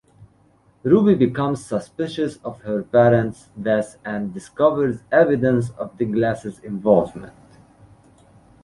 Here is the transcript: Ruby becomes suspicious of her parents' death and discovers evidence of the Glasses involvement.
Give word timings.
Ruby 0.83 1.13
becomes 1.13 1.63
suspicious 1.63 2.37
of 2.37 2.61
her 2.61 2.81
parents' 2.81 3.49
death 3.61 3.99
and 4.03 4.33
discovers 4.33 5.03
evidence 5.11 5.69
of 5.77 5.95
the 5.99 6.05
Glasses 6.05 6.57
involvement. 6.63 7.35